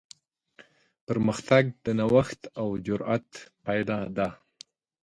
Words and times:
پرمختګ 1.07 1.63
د 1.85 1.87
نوښت 1.99 2.41
او 2.61 2.67
جرات 2.85 3.29
پایله 3.63 3.99
ده. 4.17 4.27